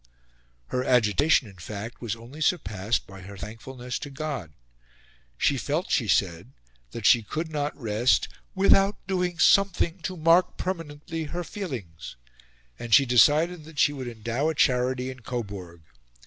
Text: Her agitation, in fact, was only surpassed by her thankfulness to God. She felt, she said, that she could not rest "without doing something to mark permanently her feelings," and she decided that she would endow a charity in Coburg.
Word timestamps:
Her 0.69 0.83
agitation, 0.83 1.47
in 1.47 1.57
fact, 1.57 2.01
was 2.01 2.15
only 2.15 2.41
surpassed 2.41 3.05
by 3.05 3.21
her 3.21 3.37
thankfulness 3.37 3.99
to 3.99 4.09
God. 4.09 4.51
She 5.37 5.59
felt, 5.59 5.91
she 5.91 6.07
said, 6.07 6.53
that 6.89 7.05
she 7.05 7.21
could 7.21 7.51
not 7.51 7.77
rest 7.79 8.27
"without 8.55 8.95
doing 9.05 9.37
something 9.37 9.99
to 9.99 10.17
mark 10.17 10.57
permanently 10.57 11.25
her 11.25 11.43
feelings," 11.43 12.15
and 12.79 12.95
she 12.95 13.05
decided 13.05 13.63
that 13.65 13.77
she 13.77 13.93
would 13.93 14.07
endow 14.07 14.49
a 14.49 14.55
charity 14.55 15.11
in 15.11 15.19
Coburg. 15.19 15.81